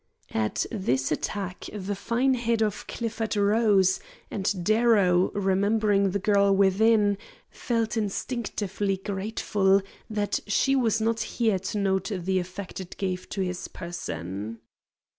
At 0.33 0.65
this 0.71 1.11
attack, 1.11 1.69
the 1.71 1.93
fine 1.95 2.33
head 2.33 2.63
of 2.63 2.87
Clifford 2.87 3.37
rose, 3.37 3.99
and 4.31 4.65
Darrow, 4.65 5.29
remembering 5.35 6.09
the 6.09 6.17
girl 6.17 6.55
within, 6.55 7.19
felt 7.51 7.95
instinctively 7.95 8.97
grateful 8.97 9.79
that 10.09 10.39
she 10.47 10.75
was 10.75 11.01
not 11.01 11.19
here 11.19 11.59
to 11.59 11.77
note 11.77 12.09
the 12.11 12.39
effect 12.39 12.79
it 12.79 12.97
gave 12.97 13.29
to 13.29 13.41
his 13.43 13.67
person. 13.67 14.57